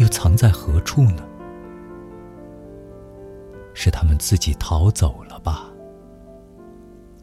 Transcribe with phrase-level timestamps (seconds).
[0.00, 1.22] 又藏在何处呢？
[3.74, 5.66] 是他们自己逃走了吧？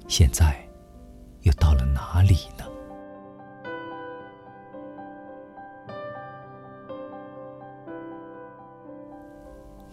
[0.08, 0.56] 现在
[1.42, 2.64] 又到了哪里呢？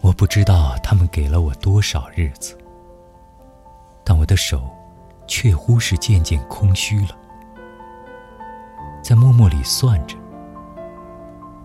[0.01, 2.55] 我不知道他们给了我多少日子，
[4.03, 4.69] 但我的手
[5.25, 7.17] 确乎是渐渐空虚了。
[9.01, 10.15] 在默默里算着，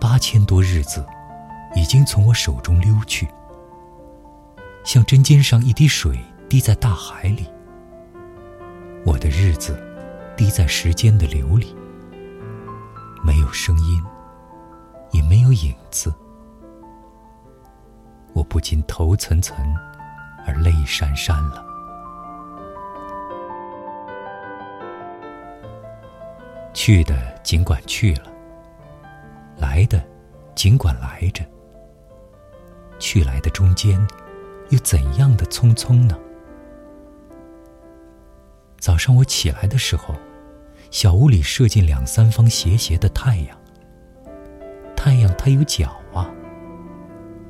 [0.00, 1.06] 八千多日子
[1.76, 3.28] 已经从我手中溜去，
[4.82, 7.46] 像针尖上一滴水滴在大海里。
[9.04, 9.78] 我的日子
[10.36, 11.76] 滴在时间的流里，
[13.22, 14.02] 没有声音，
[15.12, 16.12] 也没有影子。
[18.32, 19.52] 我不禁头涔涔，
[20.46, 21.66] 而泪潸潸了。
[26.72, 28.29] 去的尽管去了，
[29.80, 30.04] 来的
[30.54, 31.42] 尽管来着。
[32.98, 33.98] 去来的中间，
[34.68, 36.18] 又怎样的匆匆呢？
[38.78, 40.14] 早上我起来的时候，
[40.90, 43.58] 小屋里射进两三方斜斜的太阳。
[44.94, 46.30] 太阳它有脚啊。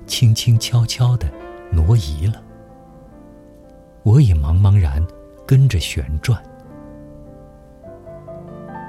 [0.07, 1.29] 轻轻悄悄的
[1.73, 2.41] 挪移了，
[4.05, 5.05] 我也茫茫然
[5.47, 6.41] 跟着旋转。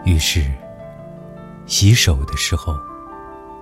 [0.06, 0.46] 于是，
[1.66, 2.76] 洗手的时候，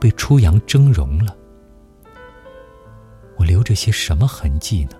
[0.00, 1.36] 被初阳蒸融了。
[3.36, 4.96] 我留着些什么痕迹呢？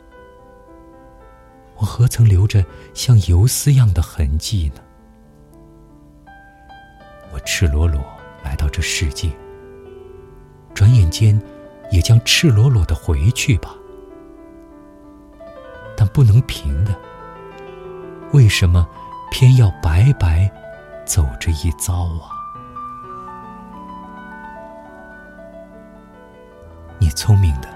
[1.77, 2.65] 我何曾留着
[2.95, 4.83] 像游丝样的痕迹呢？
[7.33, 8.03] 我赤裸裸。
[8.45, 9.29] 来到这世界，
[10.73, 11.39] 转眼间
[11.91, 13.75] 也将赤裸裸的回去吧。
[15.95, 16.97] 但不能平的，
[18.33, 18.89] 为什么
[19.31, 20.51] 偏要白白
[21.05, 22.38] 走这一遭啊？
[27.09, 27.69] 你聪明的，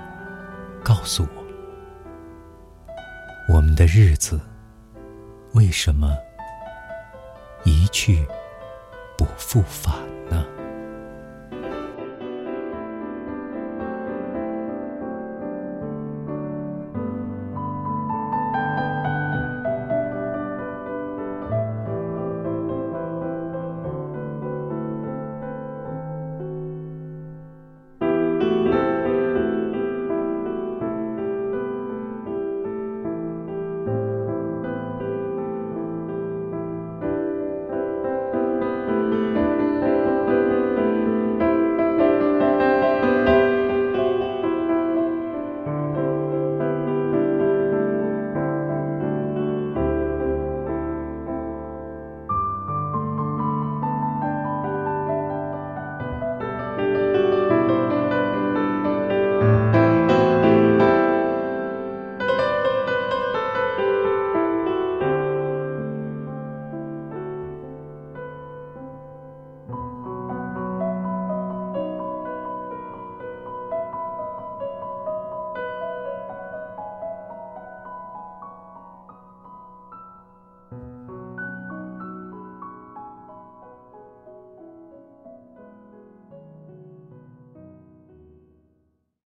[0.84, 1.44] 告诉我，
[3.48, 4.38] 我们的日子
[5.54, 6.14] 为什么
[7.64, 8.28] 一去
[9.16, 9.94] 不复返？